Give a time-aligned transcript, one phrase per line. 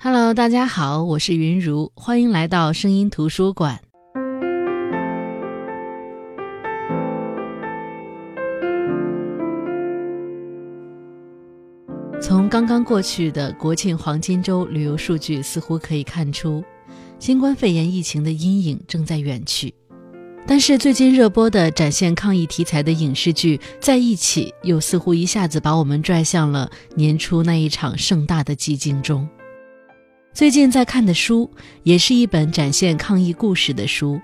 [0.00, 3.80] Hello，大家好，我是云如，欢迎来到声音图书馆。
[12.22, 16.62] 从刚刚过去的国庆黄金周旅游数据，似乎可以看出，
[17.18, 19.74] 新冠肺炎疫情的阴影正在远去。
[20.46, 29.28] 但是最近热播的展现抗疫题材的影视剧在一起，又似乎一下子把我们拽向了年初那一场盛大的寂静中。
[30.38, 31.50] 最近在看的书，
[31.82, 34.20] 也是一本展现抗疫故事的书，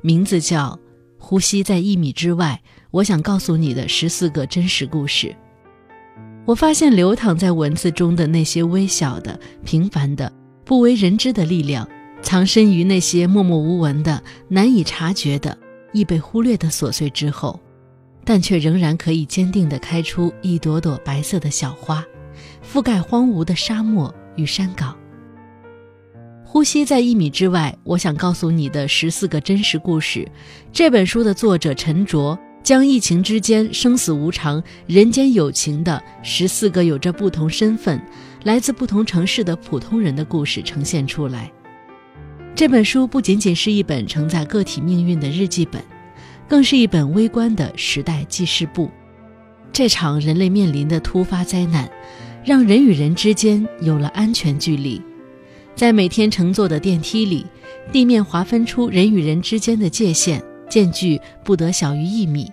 [0.00, 0.68] 名字叫
[1.18, 5.34] 《呼吸在一米之外》，我想告诉你的十四个真实故事。
[6.44, 10.32] 我发现流淌在文字中的那些微小的、平凡的、
[10.64, 11.88] 不为人知的力量，
[12.22, 15.58] 藏身于那些默默无闻的、难以察觉的、
[15.92, 17.58] 易被忽略的琐碎之后，
[18.24, 22.04] 但却仍然可以坚定地开出一朵朵白色的小花，
[22.64, 24.96] 覆盖荒芜的沙漠与山岗。
[26.48, 30.26] 呼吸在一米之外，我想告诉你的十四个真实故事。
[30.72, 32.38] 这本书的作者陈卓。
[32.62, 38.02] 将疫情之间生死无常、人间有情的十四个有着不同身份、
[38.42, 41.48] 来自不同城市的普通人的故事呈现出来。
[42.56, 45.80] 这本书不仅仅是一本承载个体命运的日记本，
[46.48, 48.90] 更是一本微观的时代记事簿。
[49.72, 51.88] 这场人类面临的突发灾难，
[52.44, 55.00] 让人与人之间有了安全距离。
[55.76, 57.44] 在每天乘坐的电梯里，
[57.92, 62.50] 地面划分出人与人之间的界限，间距不得小于一米。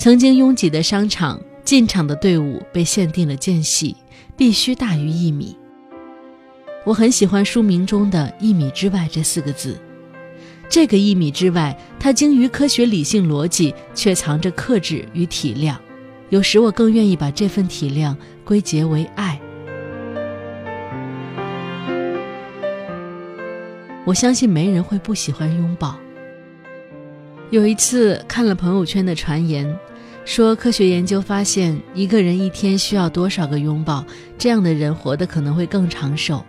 [0.00, 3.96] 曾经拥挤的商场，进场的队伍被限定了间隙，
[4.36, 5.56] 必须大于一米。
[6.84, 9.78] 我很喜欢书名中的一米之外这四个字，
[10.68, 15.76] 这个一米之外，它精于科学理性逻辑，却藏着克制与体谅。
[16.30, 19.39] 有时我更愿意把这份体谅归结为爱。
[24.10, 25.96] 我相信没人会不喜欢拥抱。
[27.50, 29.78] 有一次看了朋友圈的传言。
[30.24, 34.04] 说科学研究发现，一个人一天需要多少个拥抱，
[34.36, 36.44] 这样的人活得可能会更长寿。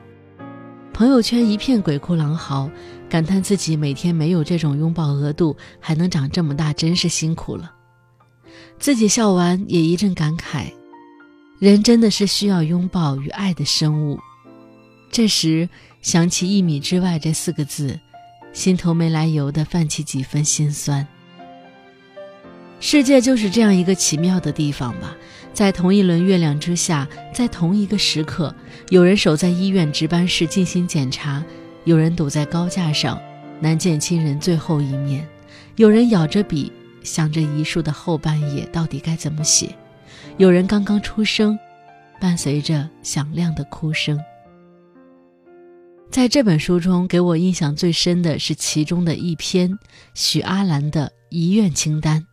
[0.92, 2.70] 朋友圈一片鬼哭狼嚎，
[3.08, 7.72] 感叹自己每天没有这种拥抱额度还能长这么大，真是辛苦了。
[8.80, 10.72] 自己笑完也一阵感慨，
[11.60, 14.20] 人真的是需要拥抱与爱的生物。
[15.12, 15.68] 这时
[16.02, 18.00] 想起“一米之外”这四个字，
[18.54, 21.08] 心头没来由的泛起几分心酸。
[22.80, 25.16] 世界就是这样一个奇妙的地方吧，
[25.54, 28.54] 在同一轮月亮之下，在同一个时刻，
[28.90, 31.44] 有人守在医院值班室进行检查，
[31.84, 33.22] 有人堵在高架上
[33.60, 35.28] 难见亲人最后一面，
[35.76, 36.72] 有人咬着笔
[37.04, 39.76] 想着遗书的后半夜到底该怎么写，
[40.38, 41.58] 有人刚刚出生，
[42.20, 44.20] 伴随着响亮的哭声。
[46.12, 49.80] 在这本书中，给我印象最深的是其中的一篇
[50.14, 52.28] 许阿兰的遗愿清单。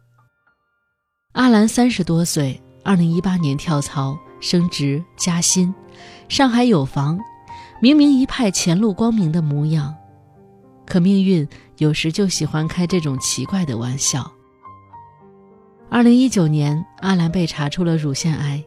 [1.35, 5.73] 阿兰三十多岁，二零一八年跳槽升职加薪，
[6.29, 7.21] 上海有房，
[7.81, 9.95] 明明一派前路光明的模样，
[10.85, 14.29] 可命运有时就喜欢开这种奇怪的玩笑。
[15.89, 18.65] 二零一九年，阿兰被查出了乳腺癌，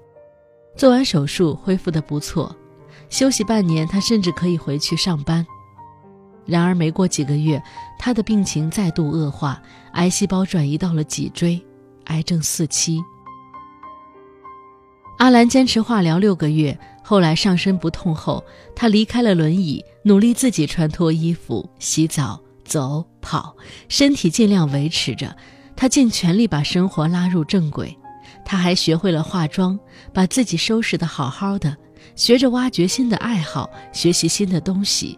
[0.78, 2.56] 做完手术恢复的不错，
[3.12, 5.46] 休息半年，他甚至可以回去上班。
[6.46, 7.62] 然而没过几个月，
[8.00, 9.62] 他的病情再度恶化，
[9.92, 11.64] 癌细胞转移到了脊椎。
[12.06, 13.00] 癌症四期，
[15.20, 18.44] 阿兰坚持化疗六个月，后来上身不痛后，
[18.76, 23.56] 她离开了轮椅，努力自己穿脱衣服、洗澡、走跑，
[23.88, 25.34] 身体尽量维持着。
[25.76, 27.96] 她尽全力把生活拉入正轨，
[28.44, 29.80] 她还学会了化妆，
[30.12, 31.78] 把自己收拾得好好的，
[32.22, 35.18] 学着挖掘新的爱好，学习新的东西，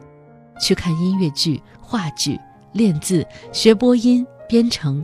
[0.58, 2.40] 去看音乐剧、话剧，
[2.72, 5.04] 练字，学播音、编程。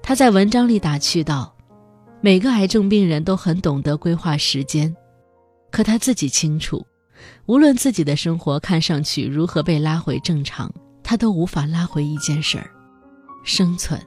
[0.00, 1.52] 他在文章里打趣道
[2.22, 4.94] ：“每个癌症病人都很懂得规划时间，
[5.72, 6.86] 可他自己清楚，
[7.46, 10.72] 无论自己的生活看上去如何被拉回正常，
[11.02, 12.70] 他都无法拉回一件事儿——
[13.42, 14.00] 生存。”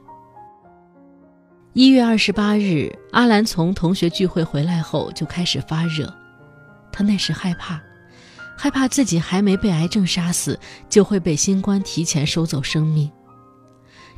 [1.75, 6.09] 一月二十八日，阿兰从同学聚会回来后就开始发热，
[6.91, 7.81] 他那时害怕，
[8.57, 10.59] 害怕自己还没被癌症杀死，
[10.89, 13.09] 就会被新冠提前收走生命。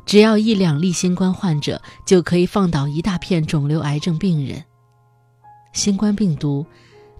[0.06, 4.62] 只要一两例新冠患者，就可以放倒一大片肿瘤癌症病人。
[5.72, 6.64] 新冠病毒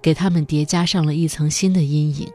[0.03, 2.31] 给他们叠加上了一层新的阴影。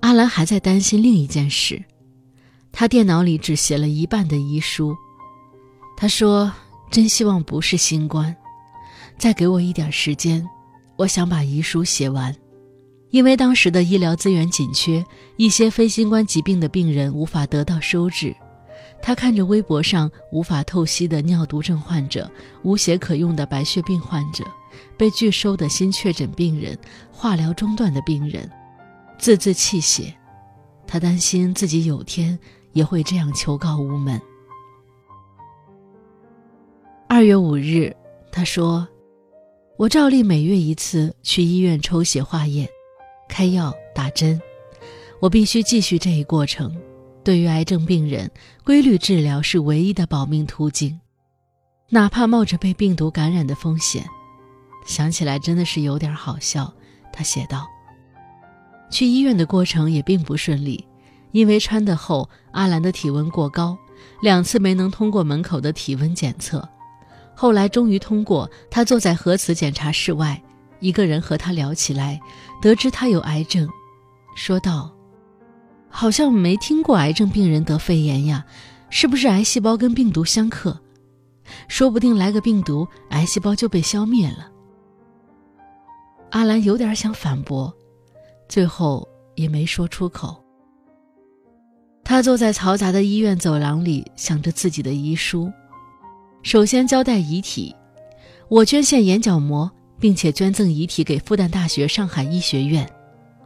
[0.00, 1.80] 阿兰还在担心另一件事，
[2.72, 4.96] 他电脑里只写了一半的遗书。
[5.96, 6.50] 他说
[6.90, 8.34] ：“真希望不是新冠，
[9.18, 10.46] 再给我一点时间，
[10.96, 12.34] 我想把遗书写完。”
[13.10, 15.04] 因为当时的医疗资源紧缺，
[15.36, 18.34] 一些非新冠疾病的病人无法得到收治。
[19.02, 22.30] 他看着微博上无法透析的尿毒症患者、
[22.62, 24.44] 无血可用的白血病患者、
[24.96, 26.78] 被拒收的新确诊病人、
[27.10, 28.50] 化疗中断的病人，
[29.18, 30.14] 字字泣血。
[30.86, 32.38] 他担心自己有天
[32.72, 34.18] 也会这样求告无门。
[37.08, 37.94] 二月五日，
[38.30, 38.88] 他说
[39.82, 42.68] ：“我照例每月一次去医院抽血化验、
[43.28, 44.40] 开药打针，
[45.18, 46.72] 我必须继续这一过程。
[47.24, 48.30] 对于癌症病人，
[48.62, 51.00] 规律治疗是唯一的保命途径，
[51.88, 54.06] 哪怕冒着被病毒感染的风险。”
[54.86, 56.72] 想起来真的是有点好笑。
[57.12, 57.66] 他写道。
[58.88, 60.86] 去医院的过程也并不顺利，
[61.32, 63.76] 因为穿得厚，阿兰的体温过高，
[64.22, 66.68] 两次没能通过门口的体温检测。
[67.34, 70.40] 后来终于通过，他坐在核磁检查室外，
[70.80, 72.20] 一个人和他聊起来，
[72.60, 73.68] 得知他有癌症，
[74.36, 74.90] 说道
[75.88, 78.44] ：“好像没听过癌症病人得肺炎呀，
[78.90, 80.78] 是不是癌细胞跟病毒相克？
[81.68, 84.50] 说不定来个病毒，癌细胞就被消灭了。”
[86.30, 87.72] 阿兰有点想反驳。
[88.48, 90.36] 最后也没说出口。
[92.04, 95.50] 他坐在嘈杂的医院走廊里，想着自己的遗书。
[96.42, 97.74] 首先交代遗体，
[98.48, 102.88] 我捐献眼角膜，并且捐赠遗体给复旦大学上海医学院。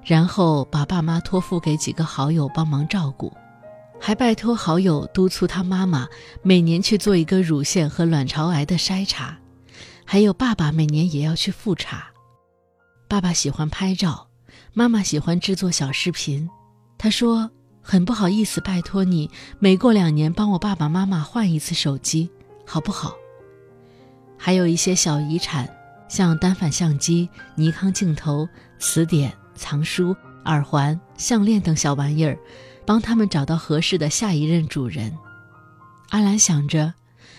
[0.02, 3.32] 然后把爸妈托付给几个好友帮忙照顾，
[4.00, 6.06] 还拜托好友督促他妈妈
[6.42, 9.36] 每年去做一个乳腺和卵巢癌的筛查，
[10.04, 12.06] 还有爸爸每年也要去复查。
[13.08, 14.26] 爸爸喜欢拍照。
[14.72, 16.48] 妈妈喜欢制作小视频，
[16.98, 17.50] 他说
[17.82, 19.28] ：“很不好意思，拜托你
[19.58, 22.30] 每过两年帮我爸爸妈妈换一次手机，
[22.66, 23.14] 好不好？”
[24.36, 25.66] 还有一些小遗产，
[26.08, 28.46] 像单反相机、尼康镜头、
[28.78, 30.14] 词典、藏书、
[30.44, 32.38] 耳环、项链等小玩意儿，
[32.84, 35.16] 帮他们找到合适的下一任主人。
[36.10, 36.92] 阿兰想着，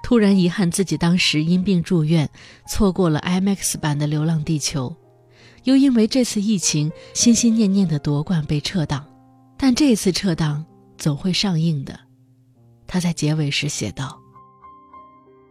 [0.04, 2.30] 突然遗憾自己当时因病住院，
[2.68, 4.90] 错过了 IMAX 版的《流浪地球》。
[5.64, 9.06] 又因为这次疫情，心心念念的夺冠被撤档，
[9.58, 10.66] 但这次撤档
[10.98, 11.98] 总会上映的。
[12.86, 14.18] 他在结尾时写道：“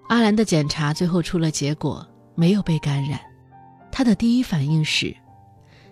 [0.08, 3.20] 阿兰的检查最后出了结果，没有被感染。
[3.90, 5.14] 他的第一反应是，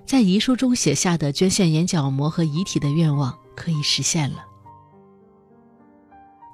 [0.06, 4.44] 在遗书中写下的捐献眼角膜和遗体的愿望可以实现了。”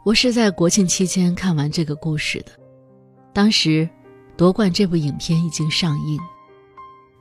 [0.03, 2.53] 我是在国庆期间看完这个故事的，
[3.35, 3.87] 当时，
[4.37, 6.19] 《夺冠》这部影片已经上映。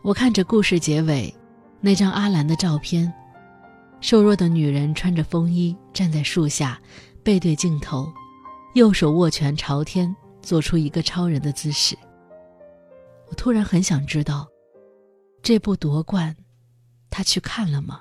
[0.01, 1.33] 我看着故事结尾，
[1.81, 3.12] 那张阿兰的照片，
[4.00, 6.80] 瘦弱的女人穿着风衣站在树下，
[7.21, 8.09] 背对镜头，
[8.75, 10.15] 右手握拳朝天，
[10.50, 11.96] 做出一个超人的姿势。
[13.28, 14.48] 我突然很想知道，
[15.44, 16.36] 这部夺冠，
[17.12, 18.00] 他去看了吗？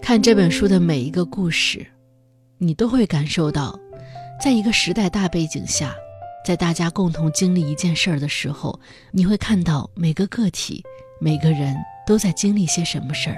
[0.00, 1.84] 看这本书的每一个故事，
[2.58, 3.76] 你都会感受到，
[4.40, 5.92] 在一个时代大背景下。
[6.46, 8.78] 在大家共同经历一件事儿的时候，
[9.10, 10.80] 你会看到每个个体、
[11.20, 11.74] 每个人
[12.06, 13.36] 都在经历些什么事儿。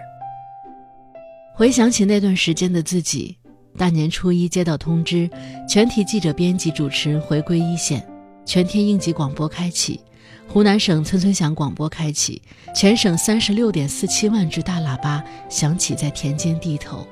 [1.54, 3.38] 回想起那段时间的自己，
[3.76, 5.30] 大年初一接到通知，
[5.68, 8.04] 全体记者、编辑、主持人回归一线，
[8.44, 10.00] 全天应急广播开启，
[10.48, 12.40] 湖南省村村响广播开启，
[12.74, 17.06] 全省三十六点四七万只大喇叭响起在田间地头。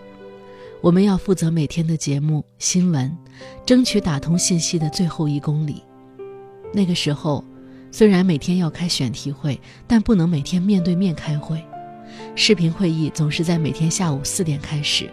[0.80, 3.16] 我们要负责每天的节目新闻，
[3.64, 5.82] 争取打通信息的最后一公里。
[6.72, 7.44] 那个时候，
[7.90, 11.62] 虽然每天要开选题会，但不能每天面对面开会。
[12.34, 15.10] 视频会议总是在每天下午四点开始，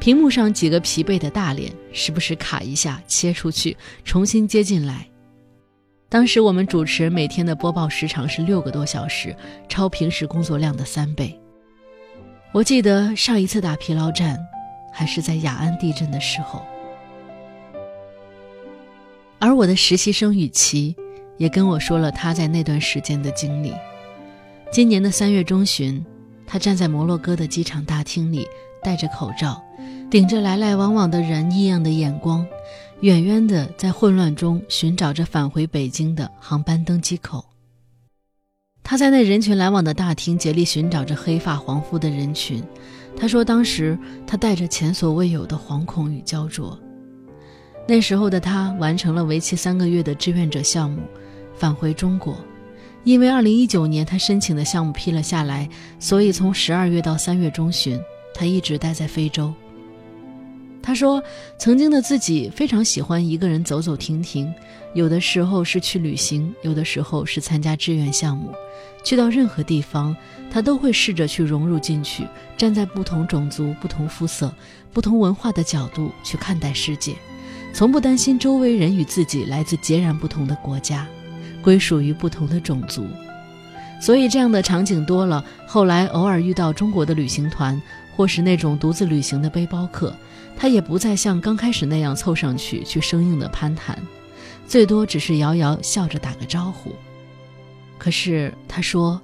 [0.00, 5.06] 屏幕上几个疲惫的大脸，时不时卡一下，切出去，重新接进来。
[6.08, 9.36] 当时我们主持人每天的播报时长是六个多小时，
[9.68, 11.38] 超平时工作量的三倍。
[12.50, 14.36] 我记得上一次打疲劳战。
[14.92, 16.66] 还是在雅安地震的时候，
[19.38, 20.96] 而我的实习生雨琦
[21.38, 23.72] 也跟我说了他在那段时间的经历。
[24.72, 26.04] 今年的三月中旬，
[26.44, 28.48] 他站在摩洛哥的机场大厅里，
[28.82, 29.62] 戴着口罩，
[30.10, 32.46] 顶着来来往往的人异样的眼光，
[33.00, 37.44] 远远的在混乱中寻找着返回北京的航班登机口。
[38.82, 42.62] 他在那人群来往的大厅竭力寻找着黑发黄肤的人群。
[43.16, 46.78] 他说：“当时他带着前所未有的惶恐与焦灼。
[47.86, 51.02] 那时候的他完成了为期三个月的志愿者项目，
[51.54, 52.36] 返回中国。
[53.02, 55.68] 因为2019年他申请的项目批了下来，
[55.98, 58.00] 所以从12月到3月中旬，
[58.34, 59.52] 他一直待在非洲。
[60.82, 61.22] 他说
[61.58, 64.52] ：“曾经的自己非常喜欢一个人走走停停，
[64.94, 68.50] 有的时候是去旅行，有的时候是参加志愿项目。
[69.04, 70.16] 去到任何地方，
[70.50, 74.52] 他都会试着去融入进去，站在不同种族、不同肤色、
[74.90, 77.14] 不同文化的角度去看待世界，
[77.74, 81.06] 从不担心周围人与自己来自截然不同的国家，
[81.62, 83.06] 归属于不同的种族。
[84.00, 87.80] 所以这样的场景多了，后来偶尔遇到中国的旅行团，
[88.16, 90.14] 或是那种独自旅行的背包客。”
[90.56, 93.98] 他也不再像刚开始那样凑上去去生硬的攀谈，
[94.66, 96.94] 最多只是遥遥笑着打个招呼。
[97.96, 99.18] 可是他说，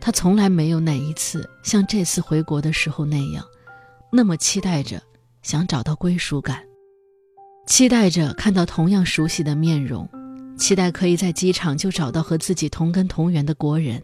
[0.00, 3.44] 他从来没有哪一次像这次回国的时候那样，
[4.12, 5.02] 那么期待着
[5.42, 6.62] 想找到归属感，
[7.66, 10.08] 期待着看到同样熟悉的面容，
[10.56, 14.00] 期待可以在机场就找到和自己同根同源的国人。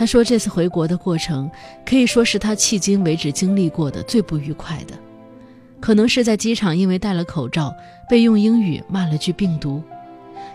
[0.00, 1.50] 他说：“这次回国的过程
[1.84, 4.94] 可以说是他迄今为止经历过的最不愉快的，
[5.78, 7.70] 可能是在机场因为戴了口罩
[8.08, 9.82] 被用英语骂了句病毒，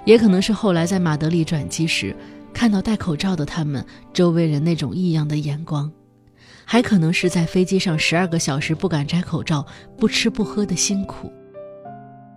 [0.04, 2.16] 也可能是后来在马德里转机时
[2.56, 5.92] 看到戴口罩的他们周围人那种异样的眼光，
[6.66, 9.64] 还可能是在飞机上十二个小时不敢摘口罩、
[9.96, 11.32] 不吃不喝的辛苦。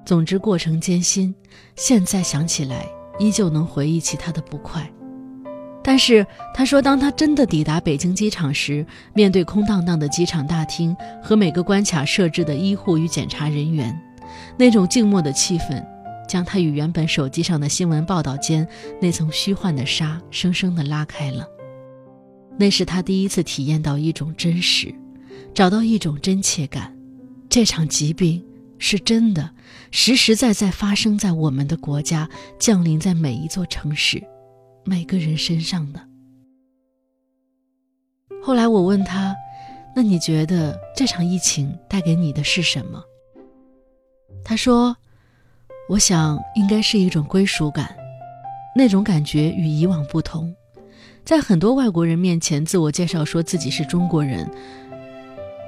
[0.04, 1.34] 总之，过程艰辛，
[1.74, 2.86] 现在想起来
[3.18, 4.86] 依旧能回忆起他的不快。”
[5.88, 13.98] 但是他说，当他真的抵达北京机场时，面对空荡荡的机场大厅和每个关卡设置的医护与检查人员，
[14.58, 15.82] 那种静默的气氛，
[16.28, 18.68] 将他与原本手机上的新闻报道间
[19.00, 21.46] 那层虚幻的纱生生的拉开了。
[22.58, 24.94] 那是他第一次体验到一种真实，
[25.54, 26.94] 找到一种真切感。
[27.48, 28.44] 这场疾病
[28.78, 29.48] 是真的，
[29.90, 32.28] 实实在在发生在我们的国家，
[32.58, 34.22] 降临在每一座城市。
[34.88, 36.00] 每个人身上的。
[38.42, 39.36] 后来我问他
[39.94, 43.04] ：“那你觉得这场疫情带给你的是什么？”
[44.42, 44.96] 他说
[45.90, 47.94] ：“我想应该是一种归属感，
[48.74, 50.54] 那种感觉与以往不同。
[51.22, 54.50] 在很多外国人面前自我介绍说自己是中国人，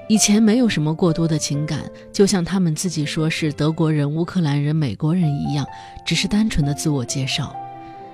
[0.08, 5.66] 以前没有什么过多的情感，就像他们自己说是德国人、乌克兰人、美国人一样，
[6.06, 7.54] 只是单纯的自我介绍。”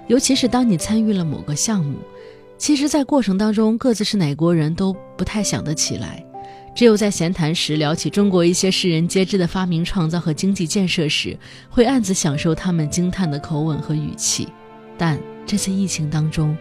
[0.09, 1.99] 尤其是当你参与了某个项目，
[2.59, 6.25] 其实，在过程当中各自是哪国人都不太想得起来，
[6.75, 11.37] 只有在闲谈时聊起中国一些世人皆知的发明创造和经济建设时，
[11.69, 14.49] 会暗自享受他们惊叹的口吻和语气。
[14.97, 16.57] 但这次疫情当中，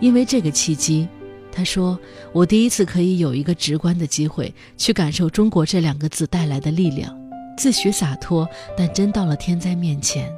[0.00, 1.06] 因为这个契机，
[1.52, 1.98] 他说
[2.32, 7.16] ：“我第一次可以有一个直观的机会去感受中国这两个字带来的力量，
[7.56, 10.32] 自诩洒脱，但真到了天灾面前，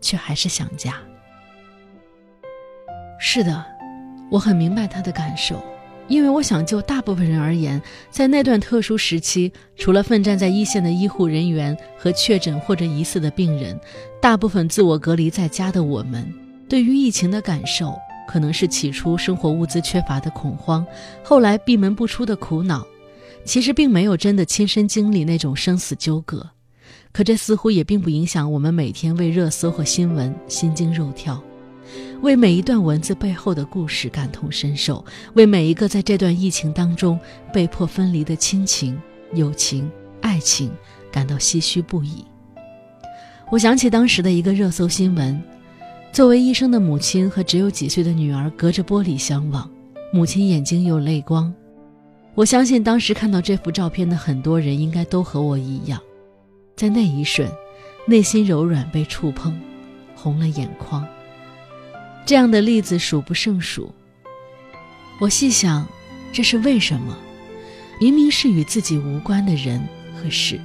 [0.00, 0.94] 却还是想家。”
[3.22, 3.62] 是的，
[4.30, 5.62] 我很明白他的感受，
[6.08, 13.78] 因为我想就大部分人而言，在那段特殊时期，除了奋战在一线的医护人员和确诊或者疑似的病人，
[14.22, 16.26] 大部分自我隔离在家的我们，
[16.66, 17.94] 对于疫情的感受，
[18.26, 20.84] 可能是起初生活物资缺乏的恐慌，
[21.22, 22.86] 后来闭门不出的苦恼，
[23.44, 26.48] 其实并没有真的亲身经历那种生死纠葛，
[27.12, 31.40] 可这似乎也并不影响我们每天为热搜和新闻心惊肉跳。
[32.22, 35.04] 为每一段文字背后的故事感同身受，
[35.34, 37.18] 为每一个在这段疫情当中
[37.52, 39.00] 被迫分离的亲情、
[39.34, 40.70] 友情、爱情
[41.10, 42.24] 感到唏嘘不已。
[43.50, 45.42] 我想起当时的一个热搜新闻：
[46.12, 49.68] 作为医生的母亲和只有几岁的女儿隔着玻璃相望，
[50.12, 51.52] 母亲眼睛有泪光。
[52.34, 56.00] 我相信当时看到这幅照片的很多人应该都和我一样，
[56.76, 57.50] 在那一瞬，
[58.06, 59.58] 内心柔软被触碰，
[60.14, 61.04] 红了眼眶。
[62.30, 63.92] 这样的例子数不胜数。
[65.18, 65.84] 我细想，
[66.32, 67.18] 这是为什么？
[68.00, 69.82] 明明是与自己无关的人
[70.14, 70.60] 和事。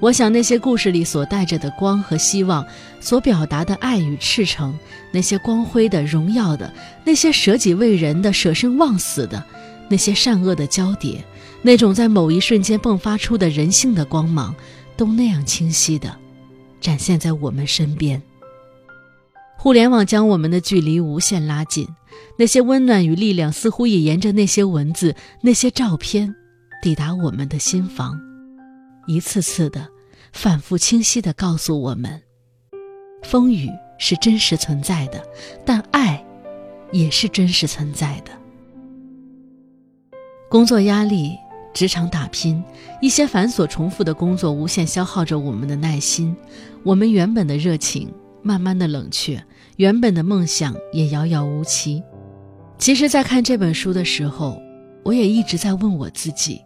[0.00, 2.66] 我想那些故事里所带着的光和希望，
[2.98, 4.74] 所表达的爱与赤诚，
[5.12, 6.72] 那些光辉的、荣耀的，
[7.04, 9.44] 那些舍己为人的、舍生忘死的，
[9.90, 11.22] 那些善恶的交叠，
[11.60, 14.54] 那种在某一瞬间迸发出的人性的光芒，
[14.96, 16.16] 都那样清晰的
[16.80, 18.22] 展现在我们身边。
[19.58, 21.88] 互联网将我们的距离无限拉近，
[22.38, 26.34] 那些温暖与力量似乎也沿着那些文字、那些照片，
[26.82, 28.16] 抵达我们的心房，
[29.06, 29.88] 一次次的、
[30.32, 32.22] 反复清晰的告诉我们：
[33.22, 35.20] 风雨是真实存在的，
[35.64, 36.24] 但爱
[36.92, 38.30] 也是真实存在的。
[40.48, 41.32] 工作压力、
[41.74, 42.62] 职场打拼，
[43.00, 46.36] 一些繁琐重复的工作，无限消耗着我们的耐心，
[46.84, 48.12] 我们原本的热情
[48.46, 49.42] 慢慢的冷却。
[49.76, 52.00] 原本的梦想也遥遥无期。
[52.78, 54.62] 其实，在看这本书的时候，
[55.02, 56.62] 我也一直在问我自己：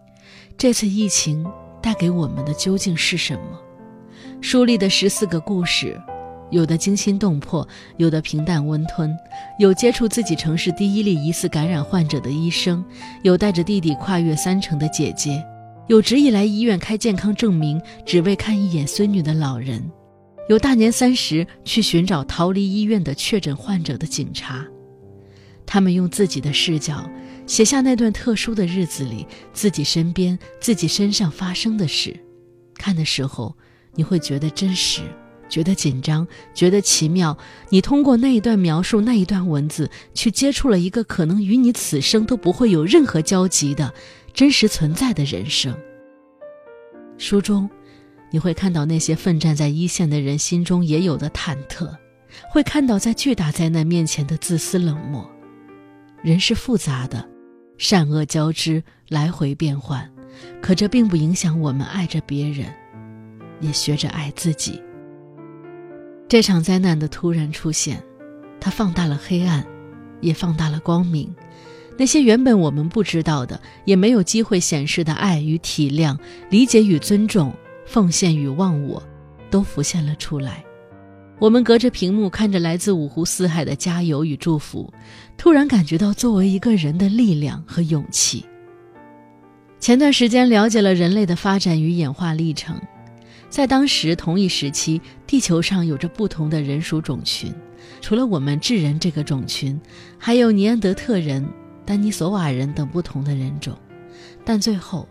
[0.59, 1.45] 这次疫情
[1.81, 3.59] 带给我们的究竟是什么？
[4.43, 6.01] 书里的十四个故事，
[6.51, 9.17] 有的惊心动魄，有的平淡温吞，
[9.59, 12.85] 有接触自己城市第一例疑似感染患者的医生，
[13.23, 15.43] 有带着弟弟跨越三城的姐姐，
[15.89, 19.83] 有执意来医院开健康证明只为看一眼孙女的老人，
[20.49, 24.67] 有大年三十去寻找逃离医院的确诊患者的警察。
[25.67, 27.09] 他们用自己的视角
[27.47, 32.19] 写下那段特殊的日子里自己身边、自己身上发生的事，
[32.75, 33.55] 看的时候。
[33.97, 35.03] 你会觉得真实，
[35.49, 37.37] 觉得紧张，觉得奇妙。
[37.71, 43.93] 你通过那一段描述，那一段文字，去接触了一个可能与你此生都不会有任何交集的
[44.33, 45.77] 真实存在的人生。
[47.19, 47.69] 书中，
[48.31, 51.91] 你会看到那些奋战在一线的人心中也有的忐忑，
[52.51, 55.29] 会看到在巨大灾难面前的自私冷漠。
[56.23, 57.29] 人是复杂的，
[57.79, 60.09] 善恶交织，来回变换，
[60.61, 62.67] 可这并不影响我们爱着别人。
[63.61, 64.81] 也学着爱自己。
[66.27, 68.03] 这场灾难的突然出现，
[68.59, 69.63] 它放大了黑暗，
[70.23, 71.31] 也放大了光明。
[71.99, 76.17] 那些原本我们不知道的，也没有机会显示的爱与体谅、
[76.49, 77.53] 理解与尊重、
[77.91, 79.03] 奉献与忘我，
[79.51, 80.65] 都浮现了出来。
[81.41, 84.89] 我们隔着屏幕看着来自五湖四海的加油与祝福，
[85.37, 88.47] 突然感觉到作为一个人的力量和勇气。
[89.81, 92.81] 前段时间了解了人类的发展与演化历程。
[93.49, 97.53] 在当时同一时期，地球上有着不同的人属种群，
[98.01, 99.81] 除了我们智人这个种群，
[100.17, 101.45] 还有尼安德特人、
[101.85, 103.77] 丹尼索瓦人等不同的人种。
[104.45, 105.09] 但最后，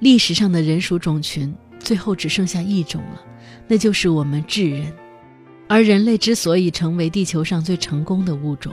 [0.00, 3.20] 历史上的人属种群最后只剩下一种了，
[3.66, 4.92] 那就是我们智人。
[5.66, 8.72] 而人类之所以成为地球上最成功的物种，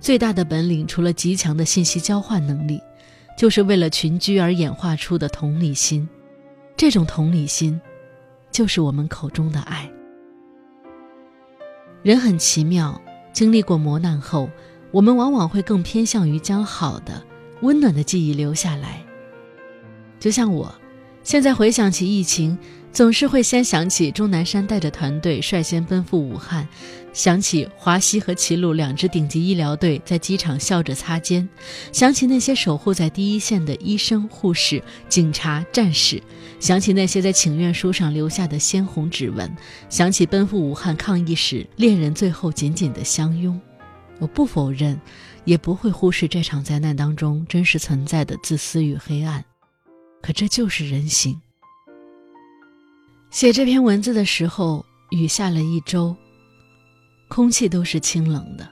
[0.00, 2.80] 最大的本领除了极强的信息交换能力，
[3.38, 6.08] 就是为了群居而演化出的同理心。
[6.76, 7.80] 这种同理心。
[8.52, 9.88] 就是我们口中的爱。
[12.02, 13.00] 人很奇妙，
[13.32, 14.50] 经历过磨难后，
[14.90, 17.22] 我们往往会更偏向于将好的、
[17.62, 19.00] 温暖的记忆留下来。
[20.18, 20.74] 就像我，
[21.22, 22.58] 现在回想起疫情。
[22.92, 26.66] 总是会先想起钟南山带着团队率先奔赴武汉，
[27.12, 31.48] 想起华西和齐鲁两支顶级医疗队在机场笑着擦肩，
[31.92, 36.20] 想起那些守护在第一线的医生、护士、警察、战士，
[36.58, 39.48] 想起那些在请愿书上留下的鲜红指纹，
[39.88, 43.58] 想起奔赴武汉抗疫时恋人最后紧紧的相拥。
[44.18, 45.00] 我不否认，
[45.44, 49.44] 也不会忽视这场灾难当中真实存在的自私与黑暗，
[50.22, 51.40] 可这就是人性。
[53.30, 56.16] 写这篇文字的时候，雨下了一周，
[57.28, 58.68] 空气都是清冷的。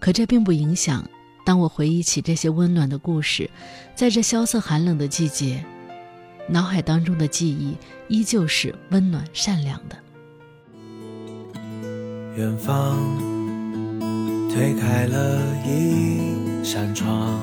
[0.00, 1.08] 可这并不影响，
[1.44, 3.48] 当我回忆起这些温暖的故事，
[3.94, 5.64] 在这萧瑟寒冷的季节，
[6.48, 7.76] 脑海当中的记忆
[8.08, 9.96] 依旧是温暖善良的。
[12.36, 12.96] 远方
[14.48, 17.38] 推开了一扇窗，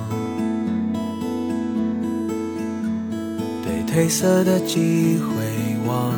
[3.98, 6.14] 黑色的机会望。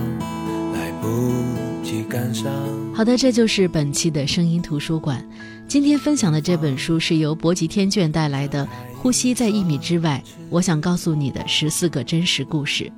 [2.93, 5.25] 好的，这就是本期的声音图书馆。
[5.65, 8.65] 今天分享的这本书是由博吉天卷带来的
[8.97, 12.91] 《呼吸在一米之外》，我想告诉你的十四个真实故事。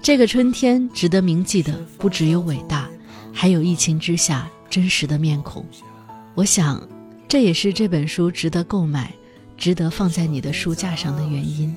[0.00, 2.88] 这个春天值得铭记的不只有伟大，
[3.32, 5.66] 还有疫情之下真实的面孔。
[6.36, 6.80] 我想，
[7.26, 9.12] 这也是这本书值得购买、
[9.56, 11.74] 值得放在你的书架上的原因。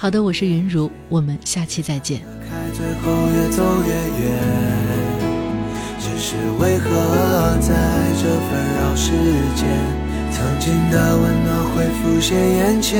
[0.00, 2.22] 好的，我是云如，我们下期再见。
[2.48, 4.32] 开最后越走越远
[5.98, 6.88] 只是为何
[7.60, 7.68] 在
[8.16, 9.12] 这纷扰世
[9.54, 9.68] 间，
[10.32, 12.96] 曾经的温暖会浮现眼前？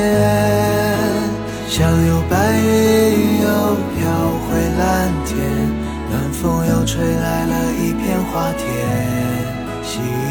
[1.70, 3.48] 像有白云又
[3.96, 4.04] 飘
[4.44, 5.38] 回蓝天，
[6.10, 10.29] 暖风又吹来了一片花田。